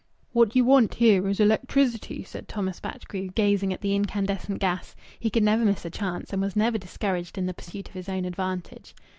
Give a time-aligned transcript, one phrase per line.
[0.33, 5.29] "What you want here is electricity," said Thomas Batchgrew, gazing at the incandescent gas; he
[5.29, 8.25] could never miss a chance, and was never discouraged in the pursuit of his own
[8.25, 8.95] advantage.